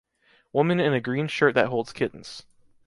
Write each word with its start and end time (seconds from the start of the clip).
Woman 0.51 0.79
in 0.79 0.95
a 0.95 0.99
green 0.99 1.27
shirt 1.27 1.53
that 1.53 1.67
holds 1.67 1.93
kittens. 1.93 2.41